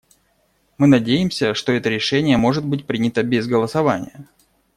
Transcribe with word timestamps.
Мы 0.79 0.87
надеемся, 0.87 1.53
что 1.53 1.71
это 1.73 1.89
решение 1.89 2.35
может 2.35 2.65
быть 2.65 2.87
принято 2.87 3.21
без 3.21 3.45
голосования. 3.45 4.27